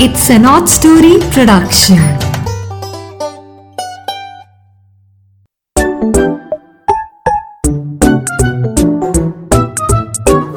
It's 0.00 0.28
an 0.28 0.44
odd 0.44 0.68
story 0.68 1.20
production. 1.34 1.98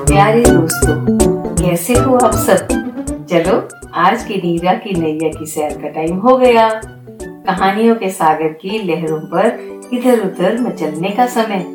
प्यारे 0.06 0.44
दोस्तों, 0.46 0.96
कैसे 1.56 1.94
हो 1.94 2.16
आप 2.16 2.34
सब? 2.34 2.68
चलो, 3.32 3.68
आज 3.94 4.24
की 4.24 4.36
नीरा 4.36 4.74
की 4.74 4.94
नैया 5.02 5.30
की 5.40 5.46
सैर 5.46 5.78
का 5.82 5.88
टाइम 5.88 6.18
हो 6.18 6.38
गया। 6.38 6.70
कहानियों 7.24 7.96
के 7.96 8.10
सागर 8.10 8.54
की 8.54 8.80
लहरों 8.84 9.20
पर 9.20 9.46
इधर 9.94 10.20
उधर 10.20 10.58
मचलने 10.62 11.10
का 11.10 11.28
समय। 11.28 11.66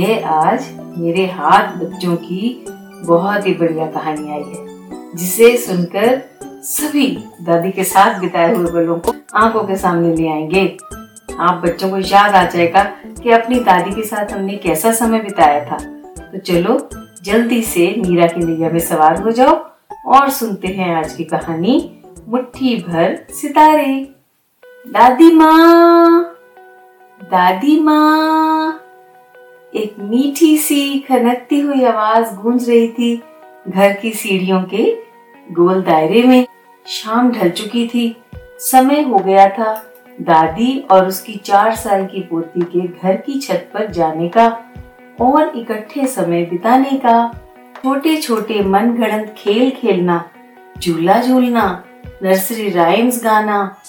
ये 0.00 0.20
आज 0.20 0.64
मेरे 0.98 1.26
हाथ 1.26 1.76
बच्चों 1.76 2.16
की 2.16 2.64
बहुत 3.04 3.46
ही 3.46 3.54
बढ़िया 3.54 3.86
कहानी 3.86 4.30
आई 4.30 4.42
है, 4.42 4.66
जिसे 5.16 5.56
सुनकर 5.56 6.35
सभी 6.62 7.06
दादी 7.42 7.70
के 7.70 7.84
साथ 7.84 8.20
बिताए 8.20 8.54
हुए 8.54 8.70
पलों 8.70 8.98
को 8.98 9.14
आँखों 9.34 9.64
के 9.64 9.76
सामने 9.76 10.14
ले 10.16 10.28
आएँगे। 10.28 10.76
आप 11.38 11.62
बच्चों 11.64 11.90
को 11.90 11.98
याद 11.98 12.34
आ 12.34 12.44
जाएगा 12.44 12.82
कि 13.22 13.30
अपनी 13.30 13.58
दादी 13.60 13.90
के 13.90 14.02
साथ 14.02 14.32
हमने 14.32 14.56
कैसा 14.56 14.92
समय 14.92 15.20
बिताया 15.20 15.64
था। 15.64 15.76
तो 16.22 16.38
चलो, 16.38 16.88
जल्दी 17.22 17.62
से 17.62 17.94
मीरा 17.98 18.26
की 18.26 18.44
नैया 18.44 18.70
में 18.70 18.78
सवार 18.78 19.22
हो 19.22 19.30
जाओ 19.30 19.54
और 20.06 20.30
सुनते 20.30 20.68
हैं 20.68 20.94
आज 20.96 21.12
की 21.12 21.24
कहानी 21.24 22.02
मुट्ठी 22.28 22.76
भर 22.88 23.26
सितारे। 23.30 24.08
दादी 24.88 25.32
माँ 25.32 26.32
दादी 27.22 27.80
माँ, 27.80 28.82
एक 29.74 29.94
मीठी 29.98 30.56
सी 30.58 30.98
खनकती 30.98 31.60
हुई 31.60 31.84
आवाज़ 31.84 32.34
गूंज 32.34 32.68
रही 32.70 32.88
थी 32.88 33.22
घर 33.68 33.92
की 33.92 34.10
सीढ़ियों 34.10 34.62
के 34.62 34.84
गोल 35.52 35.82
दायरे 35.82 36.22
में 36.22 36.46
शाम 36.86 37.30
ढल 37.32 37.50
चुकी 37.50 37.86
थी। 37.86 38.16
समय 38.58 39.00
हो 39.02 39.18
गया 39.18 39.48
था। 39.48 39.74
दादी 40.20 40.78
और 40.90 41.08
उसकी 41.08 41.34
चार 41.34 41.74
साल 41.74 42.06
की 42.06 42.20
पोती 42.20 42.60
के 42.60 42.88
घर 42.88 43.16
की 43.16 43.40
छत 43.40 43.70
पर 43.74 43.90
जाने 43.90 44.28
का 44.28 44.46
और 45.20 45.52
इकट्ठे 45.56 46.06
समय 46.06 46.42
बिताने 46.42 46.96
का। 46.96 47.40
छोटे 47.76 48.16
छोटे 48.16 48.62
मन 48.62 48.90
गणत 48.90 49.34
खेल 49.38 49.70
खेलना 49.70 50.30
झूला 50.78 51.22
झूलना 51.22 51.84
नर्सरी 52.22 52.70
राइम्स 52.70 53.24
गाना 53.24 53.80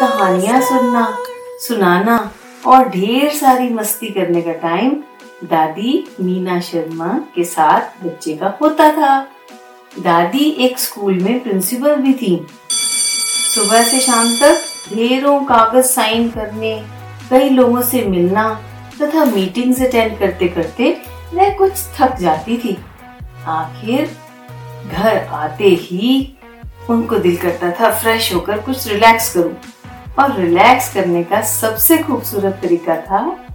कहानियाँ 0.00 0.60
सुनना 0.60 1.16
सुनाना 1.68 2.30
और 2.66 2.88
ढेर 2.88 3.30
सारी 3.30 3.68
मस्ती 3.68 4.06
करने 4.06 4.42
का 4.42 4.52
टाइम 4.52 4.90
दादी 5.44 6.08
मीना 6.20 6.60
शर्मा 6.60 7.08
के 7.34 7.44
साथ 7.44 8.04
बच्चे 8.04 8.36
का 8.36 8.58
होता 8.60 8.90
था। 8.92 9.18
दादी 10.00 10.48
एक 10.50 10.78
स्कूल 10.78 11.14
में 11.14 11.40
प्रिंसिपल 11.40 11.96
भी 11.96 12.12
थी। 12.12 12.46
सुबह 13.54 13.82
से 13.82 14.00
शाम 14.00 14.34
तक 14.36 14.62
ढेरों 14.94 15.40
कागज़ 15.40 15.86
साइन 15.86 16.28
करने, 16.30 16.84
कई 17.30 17.48
लोगों 17.48 17.82
से 17.82 18.04
मिलना 18.04 18.62
तथा 19.02 19.24
मीटिंग्स 19.24 19.82
अटेंड 19.82 20.18
करते 20.18 20.48
करते 20.48 21.02
वह 21.34 21.54
कुछ 21.58 21.72
थक 21.98 22.16
जाती 22.16 22.56
थी। 22.56 22.76
आखिर 23.46 24.10
घर 24.92 25.24
आते 25.24 25.68
ही 25.68 26.36
उनको 26.90 27.18
दिल 27.18 27.36
करता 27.36 27.70
था 27.70 27.90
फ्रेश 27.98 28.34
होकर 28.34 28.58
कुछ 28.58 28.88
रिलैक्स 28.88 29.32
करूँ। 29.34 29.54
और 30.18 30.40
रिलैक्स 30.40 30.94
करने 30.94 31.24
का 31.24 31.40
सबसे 31.40 31.98
खूबसूरत 31.98 32.58
तरीका 32.62 32.96
था 32.96 33.45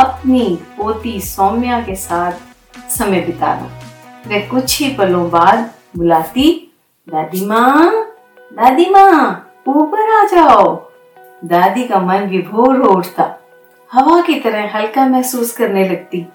अपनी 0.00 0.58
पोती 0.76 1.20
सौम्या 1.20 1.80
के 1.80 1.94
साथ 1.94 2.32
समय 2.90 3.20
बिता 3.20 3.54
बिताना। 3.54 3.80
वह 4.26 4.48
कुछ 4.48 4.82
ही 4.82 4.94
पलों 4.94 5.30
बाद 5.30 5.70
बुलाती, 5.96 6.72
दादी 7.08 7.46
माँ 7.46 8.06
दादी 8.52 8.90
माँ, 8.90 9.52
ऊपर 9.68 10.20
आ 10.20 10.24
जाओ। 10.24 10.90
दादी 11.44 11.84
का 11.84 11.98
मन 11.98 12.18
विभोर 12.18 12.76
हो 12.76 12.88
उठता। 12.88 13.38
हवा 13.92 14.20
की 14.20 14.34
तरह 14.34 14.76
हल्का 14.76 15.06
महसूस 15.06 15.52
करने 15.52 15.88
लगती 15.88 16.26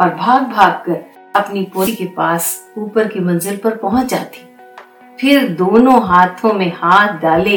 और 0.00 0.14
भाग 0.14 0.42
भाग 0.42 0.72
कर 0.72 1.04
अपनी 1.36 1.62
पोती 1.74 1.92
के 1.92 2.04
पास 2.04 2.68
ऊपर 2.78 3.08
की 3.08 3.20
मंजिल 3.20 3.56
पर 3.56 3.76
पहुँच 3.76 4.06
जाती। 4.06 4.56
फिर 5.20 5.48
दोनों 5.48 6.08
हाथों 6.08 6.52
में 6.52 6.72
हाथ 6.76 7.08
डाले, 7.08 7.56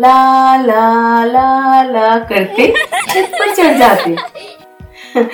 ला 0.00 0.56
ला 0.56 1.24
ला 1.24 1.82
ला 1.82 2.18
करते 2.18 2.74
छत 3.08 3.30
पर 3.38 3.54
चढ़ 3.54 3.78
जाते। 3.78 4.16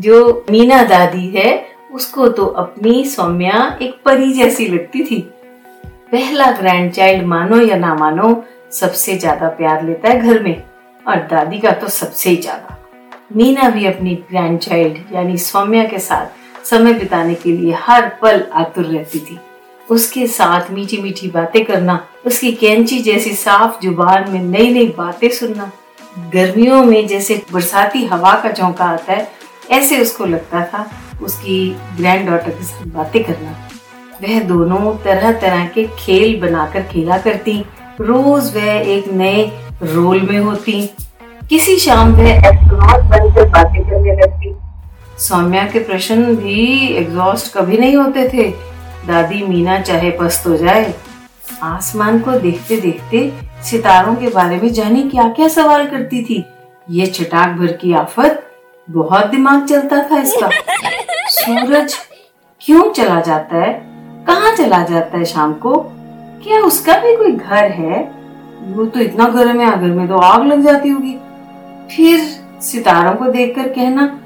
जो 0.00 0.44
मीना 0.50 0.82
दादी 0.82 1.28
है, 1.28 1.66
उसको 1.92 2.28
तो 2.28 2.46
अपनी 2.46 3.04
सौम्या 3.04 3.78
एक 3.82 4.00
परी 4.04 4.32
जैसी 4.32 4.66
लगती 4.66 5.04
थी। 5.04 5.20
पहला 6.12 6.50
ग्रैंड 6.50 6.92
चाइल्ड 6.92 7.26
मानो 7.26 7.60
या 7.60 7.76
ना 7.76 7.94
मानो, 7.94 8.44
सबसे 8.72 9.16
ज़्यादा 9.18 9.48
प्यार 9.48 9.84
लेता 9.84 10.08
है 10.08 10.20
घर 10.20 10.42
में, 10.42 10.62
और 11.06 11.16
दादी 11.16 11.58
का 11.58 11.70
तो 11.70 11.88
सबसे 11.88 12.30
ही 12.30 12.36
ज़्यादा। 12.36 12.76
मीना 13.36 13.68
भी 13.68 13.86
अपनी 13.86 14.14
ग्रैंड 14.30 14.58
चाइल्ड 14.58 15.14
यानी 15.14 15.38
सौम्या 15.38 15.84
के 15.84 15.98
साथ 15.98 16.64
समय 16.66 16.92
बिताने 16.92 17.34
के 17.34 17.52
लिए 17.52 17.72
हर 17.72 18.08
पल 18.22 18.44
आतुर 18.52 18.84
रहती 18.84 19.18
थी। 19.18 19.38
उसके 19.90 20.26
साथ 20.26 20.70
मीठी 20.70 21.02
मीठी 21.02 21.28
बातें 21.28 21.64
करना, 21.64 22.06
उसकी 22.26 22.52
कैंची 22.52 22.98
जैसी 22.98 23.34
साफ़ 23.34 23.80
ज़ुबान 23.82 24.30
में 24.30 24.42
नई 24.42 24.72
नई 24.72 24.86
बातें 24.86 25.28
सुनना 25.28 25.70
गर्मियों 26.18 26.84
में 26.84 27.06
जैसे 27.06 27.42
बरसाती 27.52 28.04
हवा 28.06 28.32
का 28.34 28.50
झोंका 28.50 28.84
आता 28.84 29.12
है, 29.12 29.28
ऐसे 29.70 30.00
उसको 30.02 30.24
लगता 30.24 30.64
था 30.64 30.86
उसकी 31.22 31.58
ग्रैंड 31.96 32.28
डॉटर 32.28 32.50
के 32.50 32.64
साथ 32.64 32.86
बातें 32.86 33.22
करना। 33.24 33.50
वह 34.22 34.40
दोनों 34.40 34.94
तरह 35.04 35.32
तरह 35.32 35.66
के 35.66 35.84
खेल 35.98 36.40
बनाकर 36.40 36.82
खेला 36.82 37.18
करती। 37.18 37.58
रोज 38.00 38.54
वह 38.56 38.70
एक 38.88 39.08
नए 39.12 39.44
रोल 39.82 40.20
में 40.20 40.38
होती। 40.38 40.82
किसी 41.50 41.76
शाम 41.76 42.12
वह 42.12 42.30
एस्ट्रोनॉट 42.30 43.04
बनकर 43.04 43.48
बातें 43.48 43.82
करने 43.84 44.16
लगती। 44.16 44.54
सौम्या 45.18 45.66
के 45.66 45.78
प्रश्न 45.78 46.34
भी 46.36 46.86
एग्जॉस्ट 46.96 47.52
कभी 47.54 47.78
नहीं 47.78 47.96
होते 47.96 48.28
थे। 48.28 48.48
दादी 49.06 49.42
मीना 49.42 49.80
चाहे 49.80 50.10
पस्त 50.10 50.46
हो 50.46 50.56
जाए, 50.56 50.94
आसमान 51.62 52.18
को 52.18 52.32
देखते 52.32 52.76
देखते 52.76 53.32
सितारों 53.62 54.14
के 54.14 54.28
बारे 54.28 54.56
में 54.56 54.72
जाने 54.72 55.02
क्या 55.02 55.28
क्या 55.28 55.48
सवाल 55.48 55.86
करती 55.86 56.22
थी। 56.24 56.44
ये 56.90 57.06
चटाक 57.06 57.56
भर 57.56 57.72
की 57.72 57.92
आफत 57.92 58.42
बहुत 58.90 59.26
दिमाग 59.26 59.66
चलता 59.66 60.02
था 60.10 60.20
इसका। 60.20 60.48
सूरज 61.28 61.94
क्यों 62.60 62.90
चला 62.90 63.20
जाता 63.20 63.56
है? 63.56 63.72
कहाँ 64.26 64.56
चला 64.56 64.82
जाता 64.84 65.18
है 65.18 65.24
शाम 65.24 65.52
को? 65.52 65.74
क्या 66.42 66.60
उसका 66.60 66.98
भी 66.98 67.16
कोई 67.16 67.32
घर 67.32 67.70
है? 67.70 68.02
वो 68.60 68.86
तो 68.86 69.00
इतना 69.00 69.28
गर्म 69.28 69.60
है, 69.60 69.72
अगर 69.72 69.86
में 69.86 70.08
तो 70.08 70.16
आग 70.16 70.46
लग 70.46 70.62
जाती 70.62 70.88
होगी। 70.88 71.18
फिर 71.96 72.20
सितारों 72.62 73.14
को 73.14 73.24
देखकर 73.24 73.68
कहना, 73.68 74.20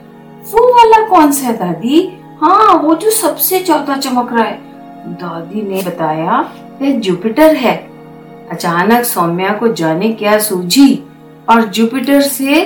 वो 0.51 0.75
वाला 0.75 1.06
कौन 1.09 1.33
सा 1.33 1.47
है 1.47 1.56
दादी? 1.56 2.19
हाँ 2.41 2.75
वो 2.75 2.95
जो 2.95 3.11
सबसे 3.11 3.61
चौथा 3.61 3.97
चमक 3.97 4.33
रहा 4.33 4.45
है। 4.45 4.59
दादी 5.06 5.62
ने 5.62 5.83
बताया 5.83 6.41
वह 6.83 6.91
जुपिटर 6.91 7.56
है। 7.56 7.94
अचानक 8.53 9.05
सौम्या 9.05 9.53
को 9.53 9.69
जाने 9.72 10.12
क्या 10.12 10.38
सूझी 10.38 11.03
और 11.49 11.65
जुपिटर 11.65 12.21
से 12.21 12.65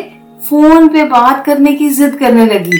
फ़ोन 0.48 0.88
पे 0.88 1.04
बात 1.04 1.44
करने 1.46 1.74
की 1.74 1.88
जिद 1.90 2.14
करने 2.14 2.46
लगी। 2.46 2.78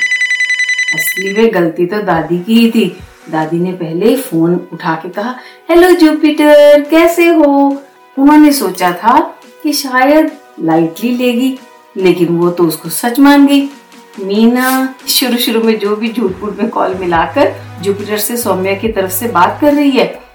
असली 0.94 1.32
में 1.32 1.54
गलती 1.54 1.87
तो 1.87 2.03
दादी 2.03 2.38
की 2.38 2.58
ही 2.58 2.70
थी। 2.70 2.98
दादी 3.31 3.58
ने 3.58 3.72
पहले 3.72 4.16
फ़ोन 4.16 4.54
उठा 4.72 4.94
के 4.94 5.08
कहा, 5.08 5.34
हेलो 5.70 5.91
जुपिटर, 5.91 6.81
कैसे 6.81 7.26
हो? 7.26 7.82
उन्होंने 8.19 8.53
सोचा 8.53 8.92
था 8.92 9.19
कि 9.62 9.72
शायद 9.72 10.31
लाइटली 10.60 11.16
लेगी, 11.16 11.58
लेकिन 11.97 12.28
वो 12.28 12.50
तो 12.50 12.64
उसको 12.64 12.88
सच 12.88 13.19
मान 13.19 13.47
गई। 13.47 13.62
मीना 14.20 14.94
शुरू 15.08 15.37
शुरू 15.37 15.62
में 15.62 15.78
जो 15.78 15.97
भी 15.97 16.12
झूठ 16.12 16.32
फूट 16.32 16.58
में 16.58 16.69
कॉल 16.69 16.94
मिलाकर 16.94 17.54
जुपिटर 17.82 18.19
से 18.19 18.37
सौम्या 18.37 18.75
की 18.75 18.88
तरफ़ 18.88 19.10
से 19.10 19.28
बात 19.28 19.58
कर 19.60 19.75
रही 19.75 19.91
है 19.91 20.28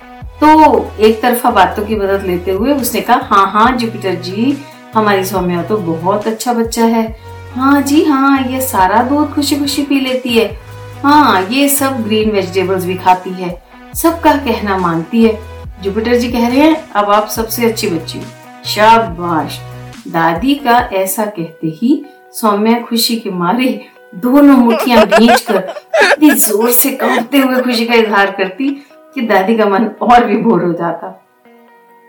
तो 0.43 0.89
एक 0.99 1.21
तरफा 1.21 1.49
बातों 1.51 1.85
की 1.85 1.95
मदद 1.95 2.23
लेते 2.27 2.51
हुए 2.51 2.71
उसने 2.71 3.01
कहा 3.01 3.15
हाँ 3.25 3.45
हाँ 3.51 3.71
जुपिटर 3.77 4.15
जी, 4.15 4.57
हमारी 4.93 5.23
सौम्या 5.25 5.61
तो 5.63 5.77
बहुत 5.77 6.27
अच्छा 6.27 6.53
बच्चा 6.53 6.85
है। 6.85 7.05
हाँ 7.53 7.81
जी 7.81 8.03
हाँ 8.03 8.41
ये 8.43 8.61
सारा 8.61 9.01
दूध 9.03 9.33
खुशी 9.33 9.55
खुशी 9.55 9.83
पी 9.83 9.99
लेती 9.99 10.29
है। 10.29 10.45
हाँ 11.03 11.41
ये 11.51 11.67
सब 11.69 12.03
ग्रीन 12.03 12.31
वेजिटेबल्स 12.31 12.85
भी 12.85 12.95
खाती 12.95 13.29
है। 13.29 13.57
सबका 13.95 14.35
कहना 14.35 14.77
मानती 14.77 15.23
है। 15.23 15.37
जुपिटर 15.83 16.15
जी 16.15 16.31
कह 16.31 16.47
रहे 16.47 16.59
हैं, 16.59 16.91
अब 16.91 17.09
आप 17.09 17.27
सबसे 17.29 17.65
अच्छी 17.65 17.87
बच्ची 17.87 18.19
हो। 18.19 18.25
शाबाश। 18.65 19.59
दादी 20.07 20.55
का 20.55 20.79
ऐसा 20.93 21.25
कहते 21.25 21.77
ही 21.81 22.05
सौम्या 22.33 22.79
खुशी 22.81 23.15
के 23.15 23.29
मारे 23.31 23.79
दोनों 24.15 24.57
मुठियाँ 24.57 25.05
भींच 25.07 25.41
कर 25.41 25.73
इतनी 26.03 26.31
ज़ोर 26.31 26.71
से 26.71 26.91
कांपते 26.93 27.37
हुए 27.37 27.61
खुशी 27.61 27.85
का 27.85 27.93
इजहार 27.95 28.31
करती। 28.31 28.69
कि 29.15 29.21
दादी 29.21 29.57
का 29.57 29.65
मन 29.65 29.85
और 30.01 30.25
भी 30.25 30.37
बोर 30.37 30.63
हो 30.63 30.73
जाता। 30.73 31.07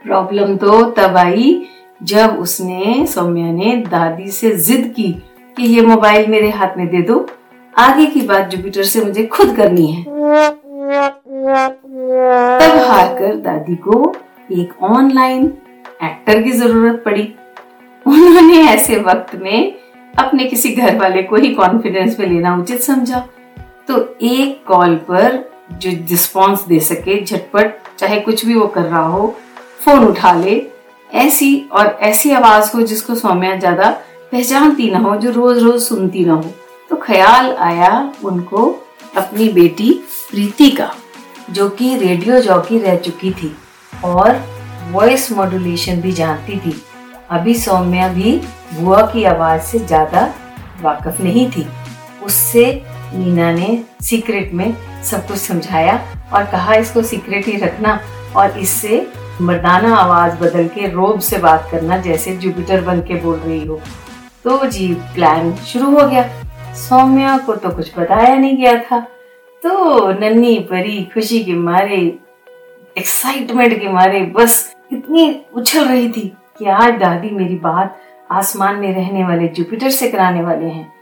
प्रॉब्लम 0.05 0.57
तो 0.57 0.83
तब 0.91 1.17
आई 1.17 1.67
जब 2.03 2.39
उसने, 2.39 3.07
सौम्या 3.07 3.53
ने 3.53 3.77
दादी 3.77 4.29
से 4.29 4.51
जिद 4.51 4.93
की 4.97 5.13
कि 5.57 5.67
ये 5.67 5.83
मोबाइल 5.83 6.31
मेरे 6.31 6.51
हाथ 6.51 6.77
में 6.77 6.87
दे 6.89 7.03
दो। 7.03 7.27
आगे 7.79 8.07
की 8.07 8.21
बात 8.21 8.49
जुपिटर 8.49 8.83
से 8.83 9.05
मुझे 9.05 9.27
खुद 9.27 9.57
करनी 9.57 9.87
है। 9.87 10.05
तब 12.61 12.77
हार 12.89 13.15
कर 13.19 13.37
दादी 13.37 13.77
को 13.77 14.15
एक 14.53 14.83
ऑनलाइन 14.83 15.45
एक्टर 16.05 16.43
की 16.43 16.51
ज़रूरत 16.51 17.03
पड़ी। 17.05 17.35
उन्होंने 18.07 18.61
ऐसे 18.63 18.99
वक्त 18.99 19.35
में 19.35 19.75
अपने 20.19 20.45
किसी 20.45 20.75
घर 20.75 20.99
वाले 20.99 21.23
को 21.23 21.37
ही 21.37 21.55
कॉन्फिडेंस 21.55 22.21
में 22.21 22.27
लेना 22.27 22.57
उचित 22.57 22.81
समझा। 22.81 23.29
तो 23.89 24.17
एक 24.23 24.65
कॉल 24.67 24.97
पर 24.97 25.54
जो 25.73 25.91
रिस्पॉन्स 26.11 26.65
दे 26.67 26.79
सके, 26.81 27.23
झटपट, 27.25 27.75
चाहे 27.99 28.21
कुछ 28.21 28.45
भी 28.47 28.55
वो 28.55 28.67
कर 28.67 28.83
रहा 28.83 29.03
हो 29.03 29.35
फ़ोन 29.85 30.07
उठा 30.07 30.33
ले। 30.35 30.63
ऐसी 31.11 31.69
और 31.73 31.87
ऐसी 32.03 32.31
आवाज़ 32.33 32.71
हो 32.75 32.83
जिसको 32.83 33.15
सौम्या 33.15 33.55
ज़्यादा 33.57 33.91
पहचानती 34.33 34.91
ना 34.91 34.99
हो, 34.99 35.17
जो 35.17 35.31
रोज 35.31 35.59
रोज 35.59 35.81
सुनती 35.83 36.25
ना 36.25 36.35
हो। 36.35 36.53
तो 36.91 36.97
ख्याल 36.97 37.53
आया 37.57 38.13
उनको 38.25 38.67
अपनी 39.17 39.49
बेटी 39.51 39.93
प्रीति 40.31 40.71
का, 40.71 40.91
जो 41.51 41.69
कि 41.71 41.97
रेडियो 41.99 42.41
जॉकी 42.41 42.79
रह 42.79 42.97
चुकी 42.97 43.31
थी 43.33 43.55
और 44.05 44.43
वॉइस 44.91 45.31
मॉड्यूलेशन 45.33 46.01
भी 46.01 46.13
जानती 46.13 46.59
थी। 46.61 46.75
अभी 47.31 47.55
सौम्या 47.55 48.09
भी 48.09 48.41
बुआ 48.73 49.01
की 49.07 49.25
आवाज़ 49.25 49.63
से 49.63 49.79
ज़्यादा 49.79 50.33
वाकफ 50.83 51.21
नहीं 51.21 51.51
थी। 51.51 51.67
उससे 52.25 52.65
मीना 53.15 53.51
ने 53.53 53.79
सीक्रेट 54.03 54.53
में 54.53 54.75
सब 55.03 55.27
कुछ 55.27 55.39
समझाया 55.39 55.97
और 56.33 56.45
कहा, 56.45 56.75
इसको 56.75 57.03
सीक्रेट 57.03 57.47
ही 57.47 57.57
रखना 57.57 57.99
और 58.37 58.59
इससे 58.59 59.07
मर्दाना 59.41 59.95
आवाज़ 59.97 60.39
बदल 60.39 60.69
के 60.69 60.89
रोब 60.89 61.21
से 61.21 61.39
बात 61.39 61.69
करना 61.73 61.99
जैसे 61.99 62.37
जुपिटर 62.37 62.81
बन 62.81 63.01
के 63.01 63.15
बोल 63.15 63.37
रही 63.37 63.67
हो। 63.67 63.81
तो 64.45 64.67
जी 64.67 64.93
प्लान 65.15 65.53
शुरू 65.67 65.91
हो 65.91 66.07
गया। 66.09 66.29
सौम्या 66.75 67.37
को 67.39 67.55
तो 67.55 67.71
कुछ 67.71 67.99
बताया 67.99 68.35
नहीं 68.35 68.57
गया 68.57 68.77
था। 68.83 69.01
तो 69.63 70.11
नन्नी 70.11 70.59
परी 70.71 71.03
खुशी 71.15 71.45
के 71.45 71.53
मारे 71.53 72.01
एक्साइटमेंट 72.99 73.79
के 73.81 73.89
मारे 73.89 74.21
बस 74.37 74.75
इतनी 74.93 75.45
उछल 75.55 75.85
रही 75.85 76.09
थी 76.09 76.27
कि 76.59 76.65
आज 76.65 76.99
दादी 77.01 77.31
मेरी 77.31 77.55
बात 77.59 77.97
आसमान 78.31 78.77
में 78.77 78.95
रहने 78.95 79.25
वाले 79.25 79.49
जुपिटर 79.49 79.91
से 79.91 80.09
कराने 80.11 80.43
वाले 80.43 80.67
हैं। 80.67 80.93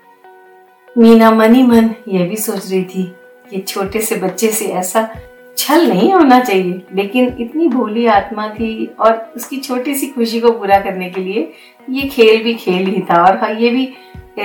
मीना 0.99 1.31
मनी 1.31 1.63
मन 1.63 1.91
ये 2.09 2.23
भी 2.23 2.37
सोच 2.37 2.71
रही 2.71 2.85
थी 2.85 3.03
कि 3.51 3.61
छोटे 3.61 4.01
से 4.01 4.17
बच्चे 4.17 4.49
से 4.49 4.65
ऐसा 4.65 5.09
छल 5.57 5.87
नहीं 5.89 6.13
होना 6.13 6.41
चाहिए 6.41 6.83
लेकिन 6.95 7.37
इतनी 7.41 7.69
भोली 7.69 8.07
आत्मा 8.07 8.49
थी 8.49 8.87
और 9.01 9.33
उसकी 9.37 9.57
छोटी 9.57 9.95
सी 9.95 10.07
खुशी 10.07 10.41
को 10.41 10.51
पूरा 10.53 10.79
करने 10.81 11.09
के 11.11 11.21
लिए 11.21 11.53
ये 11.91 12.03
खेल 12.09 12.43
भी 12.43 12.55
खेल 12.55 12.87
ही 12.87 13.01
था। 13.01 13.25
और 13.25 13.37
हाँ, 13.37 13.51
ये 13.51 13.71
भी 13.71 13.95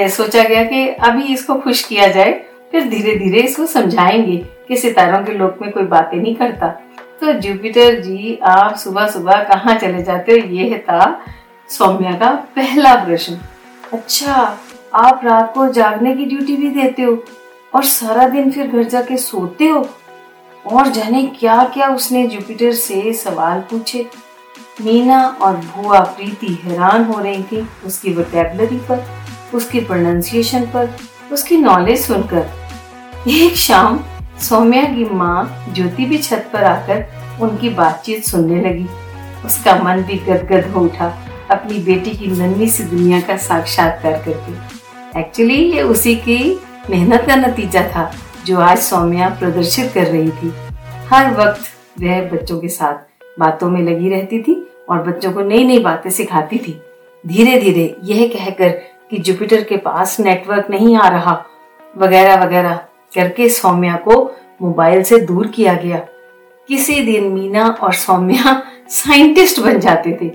सोचा 0.10 0.44
गया 0.44 0.64
कि 0.64 0.88
अभी 0.88 1.34
इसको 1.34 1.56
खुश 1.56 1.84
किया 1.84 2.08
जाए 2.08 2.32
फिर 2.72 2.88
धीरे 2.90 3.16
धीरे 3.16 3.42
इसको 3.42 3.66
समझाएँगे 3.66 4.38
कि 4.68 4.78
सितारों 4.78 5.24
के 5.26 5.34
लोक 5.34 5.58
में 5.62 5.72
कोई 5.72 5.84
बातें 5.84 6.18
नहीं 6.18 6.36
करता। 6.36 6.68
तो 7.22 7.34
जुपिटर 7.34 8.00
जी 8.02 8.40
आप 8.44 8.76
सुबह 8.76 9.08
सुबह 9.08 9.44
कहाँ 9.44 9.76
चले 9.76 10.04
जाते 10.04 10.32
हो? 10.32 10.38
ये 10.38 10.78
था 10.78 11.26
सौम्या 11.70 12.12
का 12.12 12.32
पहला 12.56 12.96
प्रश्न। 13.06 13.38
अच्छा 13.94 14.58
आप 14.94 15.22
रात 15.24 15.54
को 15.54 15.68
जागने 15.68 16.14
की 16.16 16.26
ड्यूटी 16.26 16.56
भी 16.58 16.70
देते 16.72 17.02
हो 17.02 17.18
और 17.76 17.84
सारा 17.84 18.28
दिन 18.28 18.52
फिर 18.52 18.68
घर 18.68 18.84
जाके 18.84 19.18
सोते 19.18 19.68
हो? 19.68 19.90
और 20.66 20.88
जाने 20.88 21.26
क्या 21.40 21.64
क्या 21.64 21.90
उसने 21.90 22.26
जुपिटर 22.28 22.72
से 22.72 23.14
सवाल 23.14 23.60
पूछे? 23.60 24.06
मीना 24.82 25.22
और 25.42 25.58
भुआ 25.58 26.00
प्रीति 26.00 26.54
हैरान 26.64 27.04
हो 27.04 27.20
रही 27.20 27.44
थी 27.44 27.68
उसकी 27.86 28.14
वोकेबलरी 28.14 28.78
पर, 28.78 29.04
उसकी 29.54 29.80
प्रोनाउंसिएशन 29.80 30.66
पर, 30.66 30.96
उसकी 31.32 31.58
नॉलेज 31.58 32.00
सुनकर। 32.02 32.50
एक 33.28 33.56
शाम 33.56 34.00
सौम्या 34.42 34.84
की 34.84 35.06
माँ 35.06 35.66
ज्योति 35.76 36.06
भी 36.06 36.18
छत 36.18 36.50
पर 36.54 36.64
आकर 36.64 37.40
उनकी 37.42 37.70
बातचीत 37.70 38.26
सुनने 38.26 38.62
लगी। 38.62 38.88
उसका 39.46 39.76
मन 39.76 40.02
भी 40.02 40.16
गदगद 40.16 40.72
हो 40.72 40.82
उठा 40.82 41.14
अपनी 41.52 41.80
बेटी 41.80 42.12
की 42.12 42.28
नन्ही 42.28 42.68
सी 42.68 42.84
दुनिया 42.84 43.22
का 43.22 43.38
साक्षात्कार 43.38 44.22
करके। 44.26 44.77
एक्चुअली 45.18 45.56
ये 45.72 45.82
उसी 45.82 46.16
की 46.16 46.60
मेहनत 46.90 47.24
का 47.28 47.36
नतीजा 47.36 47.82
था, 47.82 48.12
जो 48.46 48.60
आज 48.60 48.78
सौम्या 48.78 49.30
प्रदर्शित 49.30 49.92
कर 49.94 50.06
रही 50.06 50.30
थी। 50.32 50.52
हर 51.08 51.34
वक्त 51.34 51.62
वह 52.02 52.22
बच्चों 52.30 52.60
के 52.60 52.68
साथ 52.68 53.40
बातों 53.40 53.70
में 53.70 53.82
लगी 53.82 54.10
रहती 54.10 54.42
थी 54.42 54.56
और 54.90 55.02
बच्चों 55.04 55.32
को 55.32 55.42
नई 55.42 55.64
नई 55.64 55.80
बातें 55.80 56.10
सिखाती 56.10 56.58
थी। 56.58 56.82
धीरे 57.28 57.60
धीरे 57.60 57.96
यह 58.04 58.28
कहकर 58.28 58.70
कि 59.10 59.18
जुपिटर 59.18 59.64
के 59.64 59.78
पास 59.78 60.20
नेटवर्क 60.20 60.70
नहीं 60.70 60.96
आ 60.96 61.08
रहा, 61.08 61.46
वगैरह 61.98 62.44
वगैरह 62.46 62.76
करके 63.16 63.50
सौम्या 63.50 63.96
को 63.96 64.36
मोबाइल 64.62 65.04
से 65.04 65.20
दूर 65.20 65.48
किया 65.48 65.74
गया। 65.74 66.06
किसी 66.68 67.02
दिन 67.02 67.24
मीना 67.24 67.68
और 67.84 67.94
सौम्या 67.94 68.62
साइंटिस्ट 68.90 69.60
बन 69.60 69.80
जाते 69.80 70.18
थे। 70.22 70.30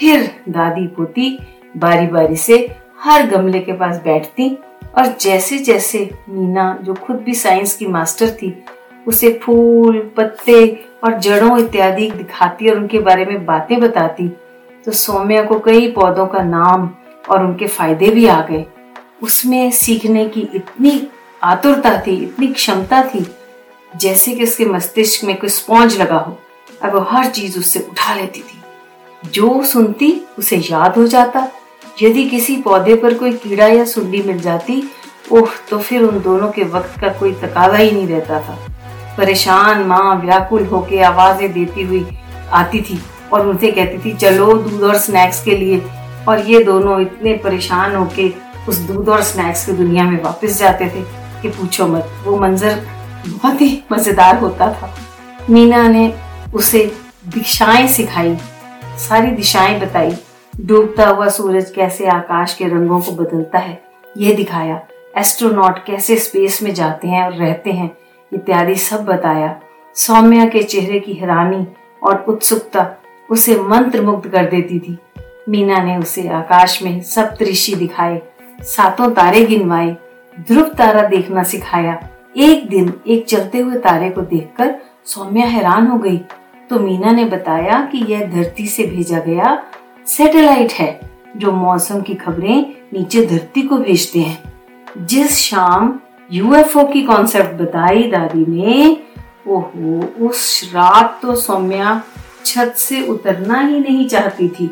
फिर 0.00 0.30
दादी 0.48 0.86
पोती 0.86 1.38
बारी 1.76 2.06
बारी 2.06 2.36
से 2.36 2.56
हर 2.98 3.26
गमले 3.26 3.60
के 3.60 3.72
पास 3.72 3.96
बैठती 4.04 4.50
और 4.98 5.06
जैसे 5.20 5.58
जैसे 5.58 5.98
मीना, 6.28 6.78
जो 6.82 6.94
खुद 6.94 7.16
भी 7.16 7.34
साइंस 7.34 7.74
की 7.76 7.86
मास्टर 7.86 8.30
थी, 8.32 8.52
उसे 9.06 9.32
फूल, 9.42 9.98
पत्ते 10.16 10.86
और 11.04 11.18
जड़ों 11.18 11.58
इत्यादि 11.58 12.10
दिखाती 12.10 12.68
और 12.68 12.76
उनके 12.76 12.98
बारे 12.98 13.24
में 13.24 13.44
बातें 13.46 13.78
बताती 13.80 14.28
तो 14.86 14.92
सौम्या 14.92 15.42
को 15.42 15.58
कई 15.58 15.90
पौधों 15.92 16.26
का 16.26 16.42
नाम 16.42 16.90
और 17.30 17.44
उनके 17.44 17.66
फ़ायदे 17.66 18.10
भी 18.10 18.26
आ 18.26 18.40
गए। 18.42 18.64
उसमें 19.22 19.70
सीखने 19.70 20.28
की 20.28 20.40
इतनी 20.54 21.08
आतुरता 21.42 21.96
थी, 22.00 22.14
इतनी 22.16 22.46
क्षमता 22.46 23.02
थी, 23.04 23.26
जैसे 23.96 24.34
कि 24.34 24.42
उसके 24.42 24.64
मस्तिष्क 24.64 25.24
में 25.24 25.36
कोई 25.36 25.50
स्पॉन्ज 25.50 26.00
लगा 26.00 26.18
हो, 26.18 26.38
अब 26.82 26.94
वो 26.94 27.00
हर 27.00 27.30
चीज़ 27.30 27.58
उससे 27.58 27.86
उठा 27.90 28.14
लेती 28.14 28.40
थी। 28.40 29.30
जो 29.30 29.62
सुनती, 29.64 30.12
उसे 30.38 30.56
याद 30.56 30.96
हो 30.96 31.06
जाता 31.06 31.48
यदि 32.02 32.24
किसी 32.24 32.56
पौधे 32.62 32.94
पर 32.94 33.14
कोई 33.14 33.32
कीड़ा 33.34 33.66
या 33.66 33.84
सुंडी 33.84 34.22
मिल 34.22 34.38
जाती 34.40 34.82
ओह 35.32 35.50
तो 35.70 35.78
फिर 35.78 36.02
उन 36.02 36.20
दोनों 36.22 36.50
के 36.50 36.64
वक्त 36.64 37.00
का 37.00 37.08
कोई 37.12 37.32
तकाजा 37.34 37.76
ही 37.76 37.90
नहीं 37.90 38.06
रहता 38.06 38.38
था। 38.40 38.56
परेशान 39.16 39.82
माँ 39.86 40.14
व्याकुल 40.20 40.66
होके 40.66 41.00
आवाज़ें 41.02 41.52
देती 41.52 41.82
हुई 41.82 42.06
आती 42.52 42.80
थी 42.80 42.98
और 43.32 43.46
उनसे 43.46 43.70
कहती 43.70 43.98
थी, 43.98 44.12
चलो 44.16 44.52
दूध 44.54 44.82
और 44.82 44.98
स्नैक्स 44.98 45.42
के 45.44 45.56
लिए। 45.56 45.80
और 46.28 46.40
ये 46.40 46.62
दोनों 46.64 47.00
इतने 47.00 47.32
परेशान 47.44 47.94
होके 47.96 48.28
उस 48.68 48.78
दूध 48.86 49.08
और 49.08 49.22
स्नैक्स 49.22 49.64
की 49.66 49.72
दुनिया 49.72 50.04
में 50.04 50.22
वापस 50.22 50.58
जाते 50.58 50.86
थे 50.86 51.02
कि 51.42 51.48
पूछो 51.48 51.86
मत। 51.86 52.10
वो 52.24 52.38
मंजर 52.38 52.80
बहुत 53.26 53.60
ही 53.60 53.82
मज़ेदार 53.92 54.38
होता 54.38 54.72
था। 54.72 54.94
मीना 55.50 55.86
ने 55.88 56.12
उसे 56.54 56.84
दिशाएँ 57.28 57.86
सिखाई, 57.88 58.36
सारी 58.98 59.30
दिशाएँ 59.32 59.78
बताई। 59.80 60.16
डूबता 60.60 61.06
हुआ 61.08 61.28
सूरज 61.28 61.70
कैसे 61.70 62.06
आकाश 62.06 62.54
के 62.54 62.64
रंगों 62.64 63.00
को 63.00 63.12
बदलता 63.12 63.58
है, 63.58 63.82
यह 64.16 64.34
दिखाया। 64.34 64.80
एस्ट्रोनॉट 65.16 65.84
कैसे 65.84 66.16
स्पेस 66.16 66.62
में 66.62 66.72
जाते 66.74 67.08
हैं 67.08 67.24
और 67.24 67.32
रहते 67.32 67.72
हैं, 67.72 67.90
इत्यादि 68.32 68.74
सब 68.74 69.04
बताया। 69.04 69.54
सौम्या 69.96 70.46
के 70.46 70.62
चेहरे 70.62 71.00
की 71.00 71.12
हैरानी 71.12 71.66
और 72.02 72.24
उत्सुकता 72.28 72.86
उसे 73.30 73.58
मंत्र 73.60 74.02
मुग्ध 74.02 74.28
कर 74.28 74.46
देती 74.46 74.78
थी। 74.78 74.98
मीना 75.48 75.82
ने 75.82 75.96
उसे 75.96 76.28
आकाश 76.28 76.82
में 76.82 77.00
सप्तऋषि 77.00 77.74
दिखाए, 77.74 78.20
सातों 78.62 79.10
तारे 79.10 79.44
गिनवाए, 79.44 79.96
ध्रुव 80.40 80.74
तारा 80.78 81.02
देखना 81.02 81.42
सिखाया। 81.42 81.98
एक 82.36 82.68
दिन 82.68 82.92
एक 83.06 83.24
चलते 83.26 83.58
हुए 83.58 83.78
तारे 83.78 84.10
को 84.10 84.20
देखकर 84.20 84.74
सौम्या 85.04 85.46
हैरान 85.46 85.86
हो 85.86 85.98
गई। 85.98 86.20
तो 86.70 86.78
मीना 86.78 87.10
ने 87.10 87.24
बताया 87.24 87.80
कि 87.92 88.04
यह 88.08 88.26
धरती 88.26 88.66
से 88.66 88.84
भेजा 88.86 89.18
गया 89.18 89.56
सैटेलाइट 90.08 90.72
है 90.72 91.10
जो 91.36 91.52
मौसम 91.52 92.00
की 92.00 92.14
खबरें 92.14 92.74
नीचे 92.92 93.26
धरती 93.26 93.62
को 93.62 93.76
भेजते 93.76 94.18
हैं। 94.18 95.06
जिस 95.06 95.38
शाम 95.38 95.98
यूएफओ 96.32 96.84
की 96.84 97.02
कॉन्सेप्ट 97.02 97.60
बताई 97.62 98.02
दादी 98.02 98.44
ने, 98.48 98.96
ओहो, 99.48 100.26
उस 100.26 100.70
रात 100.74 101.18
तो 101.22 101.34
सौम्या 101.34 102.02
छत 102.46 102.74
से 102.76 103.02
उतरना 103.02 103.60
ही 103.60 103.80
नहीं 103.80 104.08
चाहती 104.08 104.48
थी। 104.48 104.70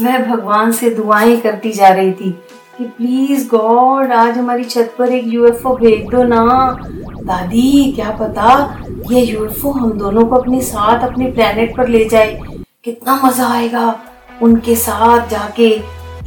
वह 0.00 0.18
भगवान 0.26 0.72
से 0.72 0.90
दुआएँ 0.90 1.40
करती 1.40 1.72
जा 1.72 1.88
रही 1.88 2.12
थी 2.12 2.30
कि 2.78 2.84
प्लीज़ 2.84 3.48
गॉड 3.48 4.12
आज 4.12 4.38
हमारी 4.38 4.64
छत 4.64 4.94
पर 4.98 5.12
एक 5.12 5.24
यूएफओ 5.26 5.76
भेज 5.76 6.08
दो 6.10 6.22
ना। 6.22 6.78
दादी, 7.24 7.92
क्या 7.92 8.10
पता 8.10 8.78
ये 9.10 9.20
यूएफओ 9.20 9.70
हम 9.70 9.92
दोनों 9.92 10.26
को 10.26 10.36
अपने 10.36 10.60
साथ, 10.60 11.08
अपने 11.08 11.32
प्लेनेट 11.32 11.76
पर 11.76 11.88
ले 11.88 12.04
जाए। 12.04 12.40
कितना 12.84 13.20
मज़ा 13.24 13.48
आएगा। 13.48 14.00
उनके 14.42 14.74
साथ 14.76 15.28
जाके 15.30 15.68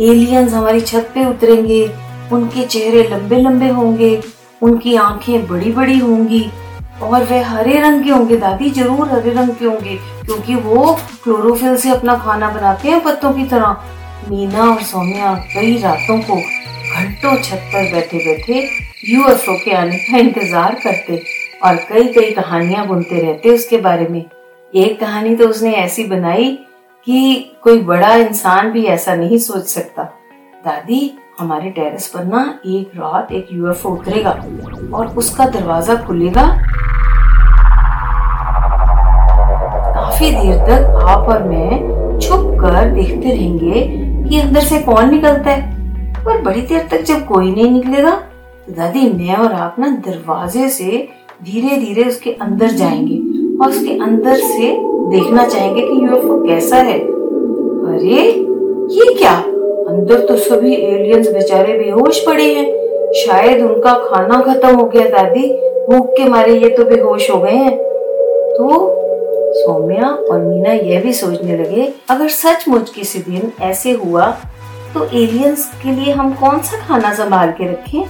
एलियंस 0.01 0.53
हमारी 0.53 0.81
छत 0.81 1.11
पे 1.15 1.25
उतरेंगे, 1.25 1.83
उनके 2.31 2.63
चेहरे 2.65 3.03
लंबे 3.09 3.37
लंबे 3.37 3.67
होंगे, 3.69 4.19
उनकी 4.61 4.95
आँखें 4.97 5.47
बड़ी 5.47 5.71
बड़ी 5.71 5.97
होंगी 5.99 6.43
और 7.03 7.23
वे 7.23 7.39
हरे 7.43 7.79
रंग 7.79 8.03
के 8.03 8.09
होंगे। 8.09 8.37
दादी 8.37 8.69
ज़रूर 8.71 9.09
हरे 9.09 9.33
रंग 9.33 9.49
के 9.49 9.65
होंगे 9.65 9.95
क्योंकि 10.25 10.55
वो 10.57 10.93
क्लोरोफिल 11.23 11.75
से 11.77 11.89
अपना 11.91 12.17
खाना 12.17 12.49
बनाते 12.51 12.89
हैं 12.89 13.03
पत्तों 13.03 13.33
की 13.33 13.45
तरह। 13.45 13.75
मीना 14.29 14.63
और 14.63 14.81
सोनिया 14.83 15.33
कई 15.53 15.77
रातों 15.81 16.19
को 16.21 16.35
घंटों 16.35 17.35
छत 17.43 17.69
पर 17.73 17.91
बैठे 17.91 18.17
बैठे 18.17 18.67
यूएफओ 19.05 19.57
के 19.65 19.73
आने 19.73 19.97
का 19.99 20.17
इंतज़ार 20.17 20.79
करते 20.83 21.21
और 21.65 21.75
कई 21.89 22.07
कई 22.13 22.31
कहानियाँ 22.33 22.85
बुनते 22.87 23.21
रहते 23.21 23.49
उसके 23.49 23.77
बारे 23.81 24.07
में। 24.07 24.23
एक 24.73 24.99
कहानी 24.99 25.35
तो 25.35 25.47
उसने 25.47 25.73
ऐसी 25.75 26.03
बनाई 26.05 26.57
कि 27.07 27.51
कोई 27.63 27.81
बड़ा 27.81 28.13
इंसान 28.15 28.71
भी 28.71 28.83
ऐसा 28.85 29.15
नहीं 29.15 29.37
सोच 29.37 29.63
सकता। 29.63 30.03
दादी, 30.65 31.11
हमारे 31.39 31.69
टेरेस 31.69 32.07
पर 32.07 32.23
ना 32.23 32.59
एक 32.65 32.91
रात 32.95 33.31
एक 33.31 33.47
यूएफओ 33.53 33.89
उतरेगा 33.89 34.31
और 34.93 35.07
उसका 35.07 35.45
दरवाज़ा 35.45 35.95
खुलेगा। 35.95 36.43
काफ़ी 39.93 40.31
देर 40.31 40.57
तक 40.59 41.05
आप 41.07 41.29
और 41.29 41.43
मैं 41.43 42.19
छुप 42.19 42.57
कर 42.61 42.91
देखते 42.91 43.31
रहेंगे 43.31 43.81
कि 44.29 44.39
अंदर 44.39 44.61
से 44.61 44.79
कौन 44.79 45.09
निकलता 45.09 45.51
है। 45.51 45.75
और 46.27 46.41
बड़ी 46.41 46.61
देर 46.61 46.87
तक 46.91 47.03
जब 47.03 47.25
कोई 47.25 47.55
नहीं 47.55 47.71
निकलेगा 47.71 48.11
तो 48.11 48.73
दादी, 48.73 49.09
मैं 49.09 49.35
और 49.35 49.53
आप 49.53 49.75
ना 49.79 49.89
दरवाजे 50.07 50.69
से 50.69 51.07
धीरे 51.43 51.77
धीरे 51.77 52.03
उसके 52.03 52.31
अंदर 52.31 52.71
जाएँगे। 52.71 53.46
और 53.61 53.69
उसके 53.69 53.93
अंदर 54.03 54.35
से 54.35 54.73
देखना 55.11 55.45
चाहेंगे 55.45 55.81
कि 55.81 56.03
यूएफओ 56.03 56.43
कैसा 56.47 56.77
है। 56.77 56.99
अरे, 56.99 58.23
ये 58.89 59.13
क्या? 59.13 59.35
अंदर 59.89 60.25
तो 60.25 60.35
सभी 60.37 60.73
एलियंस 60.75 61.27
बेचारे 61.27 61.73
बेहोश 61.73 62.19
पड़े 62.25 62.53
हैं। 62.53 63.11
शायद 63.15 63.63
उनका 63.63 63.93
खाना 63.99 64.41
खत्म 64.41 64.75
हो 64.75 64.85
गया, 64.85 65.07
दादी। 65.07 65.47
भूख 65.89 66.07
के 66.07 66.25
मारे 66.25 66.57
ये 66.59 66.69
तो 66.69 66.85
बेहोश 66.85 67.29
हो 67.31 67.37
गए 67.37 67.51
हैं। 67.51 67.75
तो 68.51 68.93
सौम्या 69.55 70.09
और 70.09 70.41
मीना 70.41 70.71
यह 70.73 71.01
भी 71.01 71.13
सोचने 71.13 71.57
लगे, 71.57 71.87
अगर 72.09 72.27
सचमुच 72.27 72.89
किसी 72.89 73.19
दिन 73.19 73.51
ऐसे 73.61 73.91
हुआ 73.93 74.25
तो 74.93 75.03
एलियंस 75.05 75.71
के 75.83 75.91
लिए 75.91 76.13
हम 76.13 76.31
कौन 76.33 76.59
सा 76.59 76.77
खाना 76.87 77.13
संभाल 77.13 77.51
के 77.51 77.67
रखें? 77.67 78.03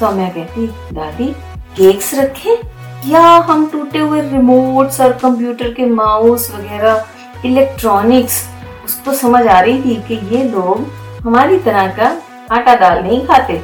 सौम्या 0.00 0.28
कहती, 0.28 0.66
दादी 0.92 1.32
केक्स 1.76 2.14
रखें? 2.18 2.56
या 3.06 3.20
हम 3.48 3.66
टूटे 3.70 3.98
हुए 3.98 4.20
रिमोट्स 4.22 5.00
और 5.00 5.12
कंप्यूटर 5.18 5.72
के 5.74 5.86
माउस 5.86 6.50
वगैरह 6.54 7.46
इलेक्ट्रॉनिक्स 7.46 8.42
उसको 8.84 9.12
समझ 9.14 9.46
आ 9.46 9.60
रही 9.60 9.80
थी 9.82 9.94
कि 10.08 10.14
ये 10.36 10.42
लोग 10.44 10.86
हमारी 11.24 11.58
तरह 11.58 11.86
का 11.96 12.10
आटा 12.52 12.74
दाल 12.74 13.02
नहीं 13.02 13.24
खाते। 13.26 13.60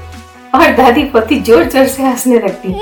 और 0.54 0.72
दादी 0.76 1.04
पति 1.04 1.38
ज़ोर 1.40 1.64
ज़ोर 1.64 1.86
से 1.86 2.02
हंसने 2.02 2.38
लगती। 2.38 2.72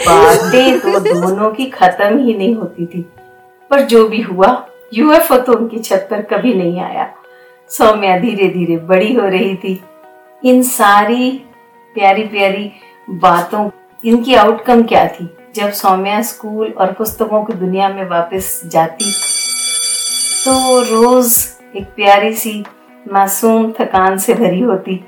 बातें 0.00 0.78
तो 0.80 0.98
दोनों 1.00 1.50
की 1.50 1.66
खत्म 1.70 2.18
ही 2.18 2.34
नहीं 2.34 2.54
होती 2.54 2.86
थी। 2.86 3.00
पर 3.70 3.80
जो 3.82 4.08
भी 4.08 4.20
हुआ 4.22 4.50
यूएफओ 4.94 5.36
तो 5.38 5.52
उनकी 5.52 5.78
छत 5.78 6.06
पर 6.10 6.22
कभी 6.30 6.54
नहीं 6.54 6.80
आया। 6.80 7.08
सौम्या 7.70 8.18
धीरे 8.18 8.48
धीरे 8.48 8.76
बड़ी 8.86 9.12
हो 9.14 9.26
रही 9.26 9.54
थी। 9.56 9.80
इन 10.42 10.62
सारी 10.64 11.30
प्यारी 11.96 12.22
प्यारी 12.24 12.70
बातों, 13.08 13.68
इनकी 14.04 14.34
आउटकम 14.34 14.82
क्या 14.82 15.06
थी? 15.08 15.28
जब 15.54 15.70
सौम्या 15.72 16.20
स्कूल 16.22 16.72
और 16.72 16.92
पुस्तकों 16.92 17.42
की 17.44 17.52
दुनिया 17.52 17.88
में 17.88 18.08
वापस 18.08 18.60
जाती 18.64 19.12
तो 20.44 20.80
रोज 20.82 21.36
एक 21.76 21.86
प्यारी 21.96 22.32
सी 22.32 22.52
मासूम 23.06 23.70
थकान 23.72 24.18
से 24.18 24.34
भरी 24.34 24.60
होती 24.60 25.00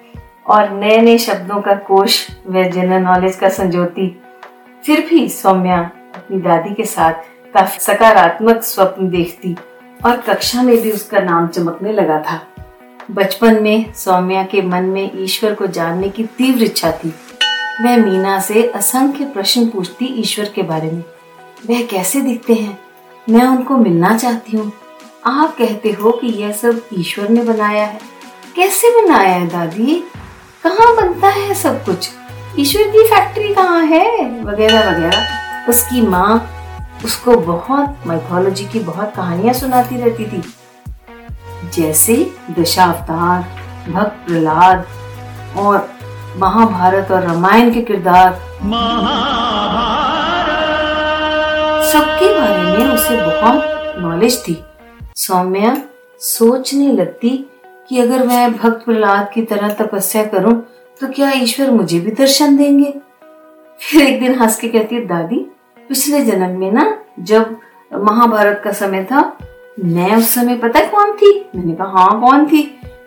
और 0.47 0.71
नए 0.71 0.99
नए 0.99 1.19
शब्दों 1.19 1.61
का 1.61 1.75
कोश 1.75 2.27
व 2.49 2.63
जनरल 2.65 3.03
नॉलेज 3.03 3.37
का 3.37 3.49
संजोती। 3.49 4.09
फिर 4.85 5.07
भी 5.11 5.29
सौम्या 5.29 5.79
अपनी 6.17 6.41
दादी 6.41 6.75
के 6.75 6.85
साथ 6.85 7.13
काफ़ी 7.55 7.79
सकारात्मक 7.79 8.63
स्वप्न 8.63 9.09
देखती 9.11 9.57
और 10.07 10.21
कक्षा 10.21 10.63
में 10.63 10.77
भी 10.83 10.93
उसका 10.93 11.21
नाम 11.21 11.49
चमकने 11.49 11.93
लगा 11.93 12.19
था। 12.21 12.41
बचपन 13.11 13.63
में 13.63 13.93
सौम्या 13.95 14.43
के 14.45 14.63
मन 14.63 14.85
में 14.85 15.11
ईश्वर 15.15 15.55
को 15.55 15.67
जानने 15.67 16.09
की 16.09 16.25
तीव्र 16.39 16.63
इच्छा 16.63 16.91
थी। 16.93 17.13
वह 17.83 17.97
मीना 17.97 18.41
से 18.41 18.67
असंख्य 18.69 19.25
प्रश्न 19.25 19.67
पूछती 19.67 20.05
ईश्वर 20.05 20.45
के 20.45 20.63
बारे 20.63 20.91
में। 20.91 21.05
वह 21.71 21.87
कैसे 21.87 22.21
दिखते 22.21 22.55
हैं? 22.55 22.79
मैं 23.31 23.47
उनको 23.47 23.77
मिलना 23.77 24.19
चाहती 24.19 24.57
हूँ। 24.57 24.73
आप 25.27 25.57
कहते 25.57 25.91
हो 25.91 26.11
कि 26.11 26.27
यह 26.27 26.53
सब 26.53 26.83
ईश्वर 26.95 27.29
ने 27.29 27.43
बनाया 27.43 27.87
है। 27.87 28.01
कैसे 28.57 29.03
बनाया 29.03 29.29
है 29.29 29.47
दादी? 29.47 30.05
कहाँ 30.63 30.97
बनता 30.97 31.29
है 31.29 31.55
सब 31.55 31.85
कुछ? 31.85 32.11
ईश्वर 32.59 32.83
की 32.83 33.05
फैक्ट्री 33.07 33.55
कहाँ 33.55 33.87
है? 33.87 34.43
वगैरह 34.45 34.91
वगैरह। 34.91 35.27
उसकी 35.69 36.03
माँ 36.03 36.51
उसको 37.05 37.37
बहुत 37.37 37.97
माइथोलॉजी 38.07 38.65
की 38.65 38.81
बहुत 38.81 39.13
कहानियाँ 39.17 39.55
सुनाती 39.55 39.97
रहती 39.97 40.25
थी। 40.25 40.43
जैसे 41.75 42.33
दशावतार, 42.59 43.43
भक्त 43.93 44.27
प्रहलाद 44.27 44.87
और 45.57 46.00
महाभारत 46.39 47.11
और 47.11 47.23
रामायण 47.23 47.73
के 47.75 47.81
किरदार। 47.81 48.33
सबके 51.83 52.29
बारे 52.35 52.79
में 52.79 52.93
उसे 52.93 53.17
बहुत 53.17 53.95
नॉलेज 53.99 54.39
थी। 54.43 54.57
सौम्या 55.17 55.77
सोचने 56.21 56.93
लगती 56.93 57.31
कि 57.89 57.99
अगर 58.01 58.27
मैं 58.27 58.53
भक्त 58.53 58.85
प्रहलाद 58.85 59.31
की 59.35 59.43
तरह 59.43 59.73
तपस्या 59.75 60.25
करूँ 60.25 60.55
तो 61.01 61.09
क्या 61.09 61.31
ईश्वर 61.35 61.71
मुझे 61.71 62.01
भी 62.01 62.11
दर्शन 62.11 62.57
देंगे? 62.57 62.95
फिर 63.81 64.03
एक 64.03 64.21
दिन 64.21 64.39
हंस 64.41 64.59
के 64.59 64.69
कहती 64.69 64.95
है 64.95 65.07
दादी 65.07 65.39
पिछले 65.89 66.21
जन्म 66.21 66.59
में 66.59 66.73
ना 66.73 66.97
जब 67.21 67.57
महाभारत 67.93 68.61
का 68.65 68.73
समय 68.73 69.05
था 69.05 69.21
मैं 69.85 70.17
उस 70.17 70.35
समय 70.35 70.57
पता 70.57 70.81
कौन 70.87 71.13
थी? 71.13 71.51
मैंने 71.57 71.75
कहा 71.75 71.87
हाँ 71.89 72.21
कौन 72.21 72.47
थी? 72.47 72.63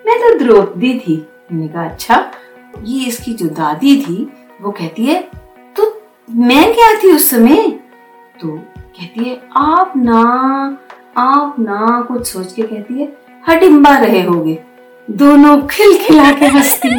मैं 0.05 0.17
तो 0.19 0.37
द्रौपदी 0.39 0.93
थी। 0.99 1.25
मैंने 1.51 1.67
कहा 1.67 1.85
अच्छा 1.85 2.15
ये 2.83 3.05
इसकी 3.05 3.33
जो 3.33 3.47
दादी 3.51 3.95
थी, 4.01 4.23
वो 4.61 4.71
कहती 4.71 5.05
है 5.05 5.21
तो 5.75 5.83
मैं 6.29 6.73
क्या 6.73 6.93
थी 6.93 7.11
उस 7.11 7.29
समय? 7.29 7.69
तो 8.41 8.47
कहती 8.47 9.23
है, 9.23 9.41
आप 9.55 9.93
ना 9.97 10.21
आप 11.17 11.55
ना, 11.59 12.01
कुछ 12.01 12.27
सोच 12.27 12.53
के 12.53 12.61
कहती 12.61 13.01
है 13.01 13.07
हटिम्बा 13.47 13.97
रहे 13.97 14.21
होगे। 14.21 14.57
दोनों 15.07 15.57
खिलखिला 15.67 16.31
के 16.31 16.45
हंसती 16.45 16.89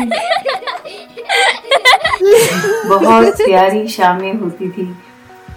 बहुत 2.88 3.36
प्यारी 3.36 3.86
शामें 3.88 4.34
होती 4.34 4.68
थी। 4.70 4.84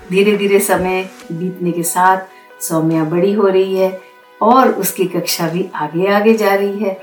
धीरे 0.10 0.36
धीरे 0.38 0.60
समय 0.60 1.02
बीतने 1.32 1.72
के 1.72 1.84
साथ 1.84 2.62
सौम्या 2.62 3.04
बड़ी 3.04 3.34
हो 3.34 3.48
रही 3.48 3.76
है 3.76 4.00
और 4.42 4.72
उसकी 4.72 5.06
कक्षा 5.06 5.48
भी 5.50 5.66
आगे 5.76 6.08
आगे 6.08 6.34
जा 6.34 6.54
रही 6.56 6.80
है। 6.80 6.94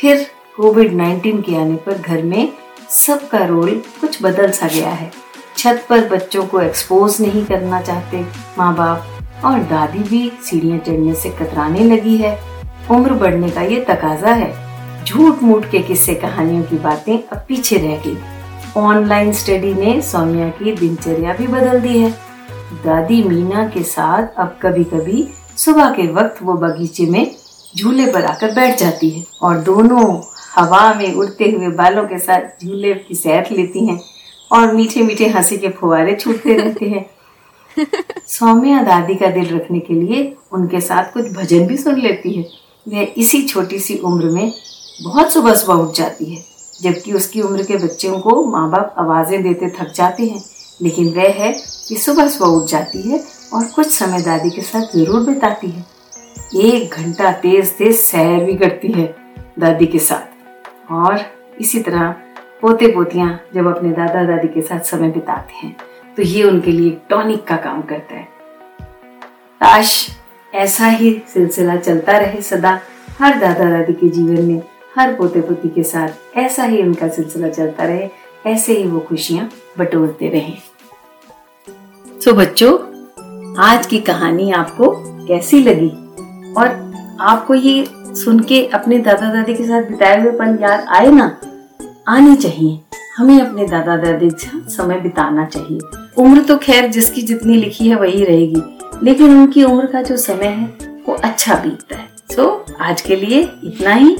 फिर 0.00 0.26
कोविड 0.56 0.92
19 0.94 1.42
के 1.42 1.56
आने 1.56 1.76
पर 1.76 1.98
घर 1.98 2.22
में 2.22 2.52
सबका 2.90 3.44
रोल 3.44 3.70
कुछ 4.00 4.22
बदल 4.22 4.50
सा 4.50 4.66
गया 4.66 4.90
है। 4.90 5.10
छत 5.56 5.84
पर 5.88 6.08
बच्चों 6.08 6.44
को 6.46 6.60
एक्सपोज 6.60 7.20
नहीं 7.20 7.44
करना 7.44 7.80
चाहते 7.82 8.24
माँ 8.58 8.74
बाप 8.76 9.44
और 9.44 9.58
दादी 9.60 9.98
भी 9.98 10.30
सीढ़ियाँ 10.44 10.78
चढ़ने 10.78 11.14
से 11.14 11.30
कतराने 11.30 11.84
लगी 11.84 12.16
है। 12.16 12.38
उम्र 12.90 13.12
बढ़ने 13.12 13.50
का 13.50 13.62
ये 13.62 13.80
तकाजा 13.80 14.34
है। 14.34 14.52
झूठ 15.04 15.42
मूठ 15.42 15.70
के 15.70 15.78
किस्से 15.78 16.14
कहानियों 16.14 16.62
की 16.62 16.78
बातें 16.78 17.16
अब 17.18 17.44
पीछे 17.48 17.78
रह 17.78 17.96
गई। 18.06 18.16
ऑनलाइन 18.76 19.32
स्टडी 19.32 19.72
ने 19.74 20.00
सौम्या 20.02 20.48
की 20.48 20.72
दिनचर्या 20.72 21.32
भी 21.32 21.46
बदल 21.46 21.80
दी 21.80 21.98
है। 21.98 22.10
दादी 22.84 23.22
मीना 23.22 23.66
के 23.68 23.82
साथ 23.82 24.38
अब 24.38 24.58
कभी 24.62 24.84
कभी 24.84 25.26
सुबह 25.56 25.90
के 25.90 26.06
वक्त 26.12 26.42
वो 26.42 26.54
बगीचे 26.54 27.06
में 27.06 27.34
झूले 27.74 28.06
पर 28.12 28.24
आकर 28.24 28.54
बैठ 28.54 28.78
जाती 28.78 29.10
है 29.10 29.24
और 29.42 29.58
दोनों 29.58 30.04
हवा 30.54 30.94
में 30.94 31.14
उड़ते 31.14 31.50
हुए 31.50 31.68
बालों 31.68 32.04
के 32.04 32.18
साथ 32.18 32.64
झूले 32.64 32.94
की 32.94 33.14
सैर 33.14 33.48
लेती 33.52 33.86
हैं 33.86 34.00
और 34.52 34.74
मीठे 34.74 35.02
मीठे 35.02 35.28
हँसी 35.28 35.56
के 35.58 35.68
फुवारे 35.68 36.14
छूटते 36.14 36.54
रहते 36.54 36.86
हैं। 36.86 37.10
सौम्या 38.26 38.82
दादी 38.82 39.14
का 39.14 39.26
दिल 39.26 39.54
रखने 39.54 39.78
के 39.78 39.94
लिए 39.94 40.36
उनके 40.52 40.80
साथ 40.80 41.12
कुछ 41.12 41.24
भजन 41.24 41.66
भी 41.66 41.76
सुन 41.76 42.00
लेती 42.00 42.32
है। 42.32 42.44
वह 42.88 43.14
इसी 43.16 43.42
छोटी 43.42 43.78
सी 43.78 43.98
उम्र 43.98 44.24
में 44.24 44.52
बहुत 45.02 45.32
सुबह 45.32 45.54
सुबह 45.54 45.74
उठ 45.74 45.94
जाती 45.94 46.24
है 46.24 46.44
जबकि 46.82 47.12
उसकी 47.12 47.40
उम्र 47.40 47.62
के 47.62 47.76
बच्चों 47.76 48.18
को 48.20 48.44
माँ 48.44 48.70
बाप 48.70 48.94
आवाज़ें 48.98 49.42
देते 49.42 49.68
थक 49.68 49.92
जाते 49.94 50.26
हैं। 50.26 50.44
लेकिन 50.82 51.08
वह 51.08 51.32
है 51.32 51.52
कि 51.88 51.96
सुबह 51.96 52.28
सुबह 52.28 52.50
उठ 52.50 52.68
जाती 52.68 53.10
है 53.10 53.24
और 53.52 53.64
कुछ 53.64 53.90
समय 53.92 54.22
दादी 54.22 54.50
के 54.50 54.62
साथ 54.62 54.96
ज़रूर 54.96 55.20
बिताती 55.20 55.70
है। 55.70 55.84
एक 56.56 56.94
घंटा 56.94 57.32
तेज 57.32 57.70
तेज 57.70 57.96
सैर 57.96 58.44
भी 58.44 58.54
करती 58.54 58.92
है 58.92 59.14
दादी 59.58 59.86
के 59.86 59.98
साथ। 59.98 60.33
और 60.90 61.20
इसी 61.60 61.80
तरह 61.80 62.14
पोते 62.60 62.86
पोतियाँ 62.86 63.40
जब 63.54 63.76
अपने 63.76 63.92
दादा 63.92 64.24
दादी 64.24 64.48
के 64.48 64.62
साथ 64.62 64.80
समय 64.80 65.10
बिताते 65.10 65.54
हैं 65.54 65.76
तो 66.16 66.22
ये 66.22 66.42
उनके 66.42 66.70
लिए 66.70 66.98
टॉनिक 67.08 67.44
का 67.44 67.56
काम 67.56 67.82
करता 67.82 68.14
है। 68.14 68.28
काश 69.60 70.08
ऐसा 70.54 70.86
ही 70.86 71.22
सिलसिला 71.34 71.76
चलता 71.76 72.18
रहे 72.18 72.42
सदा। 72.42 72.80
हर 73.18 73.38
दादा 73.38 73.70
दादी 73.70 73.92
के 73.92 74.08
जीवन 74.08 74.42
में 74.42 74.62
हर 74.96 75.14
पोते 75.14 75.40
पोती 75.40 75.68
के 75.68 75.82
साथ 75.82 76.08
ऐसा 76.36 76.64
ही 76.64 76.82
उनका 76.82 77.08
सिलसिला 77.08 77.48
चलता 77.48 77.84
रहे 77.84 78.08
ऐसे 78.46 78.72
ही 78.72 78.88
वो 78.88 79.00
खुशियाँ 79.00 79.50
बटोरते 79.78 80.28
रहे। 80.28 80.74
so, 82.20 82.28
बच्चों 82.28 82.72
आज 83.58 83.86
की 83.86 84.00
कहानी 84.00 84.52
आपको 84.52 84.94
कैसी 85.26 85.62
लगी? 85.62 85.90
और 86.52 86.94
आपको 87.20 87.54
ये 87.54 87.86
सुन 88.14 88.38
के 88.40 88.64
अपने 88.66 88.98
दादा 88.98 89.32
दादी 89.32 89.54
के 89.54 89.64
साथ 89.64 89.82
बिताए 89.82 90.20
हुए 90.20 90.30
पल 90.32 90.58
याद 90.62 90.86
आए 90.88 91.10
ना, 91.10 91.24
आनी 92.08 92.34
चाहिए। 92.36 92.78
हमें 93.16 93.40
अपने 93.40 93.66
दादा 93.66 93.96
दादी 93.96 94.28
के 94.28 94.36
साथ 94.38 94.68
समय 94.70 95.00
बिताना 95.00 95.44
चाहिए। 95.46 95.78
उम्र 96.16 96.42
तो 96.42 96.56
खैर 96.56 96.88
जिसकी 96.88 97.22
जितनी 97.22 97.56
लिखी 97.56 97.88
है 97.88 97.96
वही 97.96 98.24
रहेगी, 98.24 98.62
लेकिन 99.02 99.30
उनकी 99.32 99.64
उम्र 99.64 99.86
का 99.86 100.02
जो 100.02 100.16
समय 100.16 100.46
है, 100.46 100.66
वो 101.08 101.14
अच्छा 101.14 101.54
बीतता 101.54 101.96
है। 101.96 102.08
सो 102.32 102.64
आज 102.80 103.00
के 103.00 103.16
लिए 103.16 103.40
इतना 103.40 103.94
ही। 103.94 104.16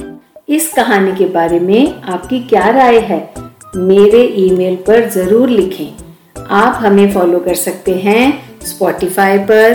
इस 0.49 0.71
कहानी 0.73 1.15
के 1.15 1.25
बारे 1.25 1.59
में 1.59 2.01
आपकी 2.03 2.39
क्या 2.39 2.69
राय 2.69 2.99
है, 3.01 3.19
मेरे 3.75 4.23
ईमेल 4.37 4.75
पर 4.87 5.09
ज़रूर 5.09 5.49
लिखें। 5.49 6.45
आप 6.51 6.79
हमें 6.79 7.11
फॉलो 7.13 7.39
कर 7.39 7.55
सकते 7.55 7.95
हैं 7.97 8.59
स्पॉटिफाई 8.65 9.37
पर 9.41 9.71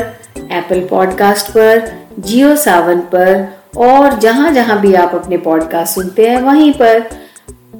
एप्पल 0.51 0.81
पॉडकास्ट 0.81 1.51
पर 1.51 1.91
जियो 2.19 2.55
सावन 2.57 3.01
पर 3.15 3.60
और 3.77 4.19
जहाँ 4.19 4.53
जहाँ 4.53 4.81
भी 4.81 4.95
आप 4.95 5.15
अपने 5.15 5.37
पॉडकास्ट 5.37 5.95
सुनते 5.95 6.29
हैं, 6.29 6.41
वहीं 6.43 6.73
पर 6.73 7.09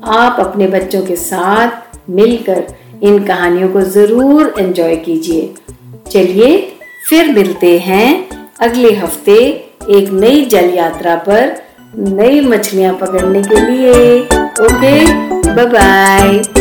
आप 0.05 0.41
अपने 0.41 0.67
बच्चों 0.67 1.03
के 1.03 1.17
साथ 1.17 2.11
मिलकर 2.11 2.65
इन 3.03 3.25
कहानियों 3.25 3.69
को 3.69 3.81
ज़रूर 3.81 4.55
एंजॉय 4.59 4.97
कीजिए। 4.97 5.55
चलिए, 6.13 6.61
फिर 7.09 7.33
मिलते 7.33 7.79
हैं 7.79 8.29
अगले 8.61 8.93
हफ़्ते 8.95 9.37
एक 9.91 10.11
नई 10.13 10.45
जल 10.45 10.71
यात्रा 10.75 11.17
पर 11.29 11.57
नई 11.99 12.41
मछलियाँ 12.41 12.95
पकड़ने 12.95 13.43
के 13.43 13.61
लिए। 13.61 14.21
Okay 14.21 15.05
bye 15.55 15.67
bye 15.67 16.60